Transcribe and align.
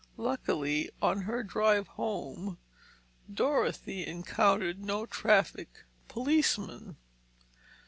Luckily, 0.17 0.89
on 0.99 1.21
her 1.29 1.43
drive 1.43 1.89
home, 1.89 2.57
Dorothy 3.31 4.03
encountered 4.03 4.83
no 4.83 5.05
traffic 5.05 5.83
policemen. 6.07 6.97